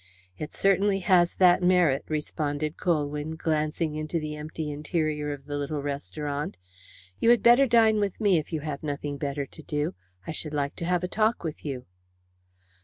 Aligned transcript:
"It 0.35 0.51
certainly 0.55 1.01
has 1.01 1.35
that 1.35 1.61
merit," 1.61 2.03
responded 2.07 2.75
Colwyn, 2.75 3.35
glancing 3.35 3.93
into 3.93 4.19
the 4.19 4.35
empty 4.35 4.71
interior 4.71 5.31
of 5.31 5.45
the 5.45 5.59
little 5.59 5.83
restaurant. 5.83 6.57
"You 7.19 7.29
had 7.29 7.43
better 7.43 7.67
dine 7.67 7.99
with 7.99 8.19
me 8.19 8.39
if 8.39 8.51
you 8.51 8.61
have 8.61 8.81
nothing 8.81 9.19
better 9.19 9.45
to 9.45 9.61
do. 9.61 9.93
I 10.25 10.31
should 10.31 10.55
like 10.55 10.75
to 10.77 10.85
have 10.85 11.03
a 11.03 11.07
talk 11.07 11.43
with 11.43 11.63
you." 11.63 11.85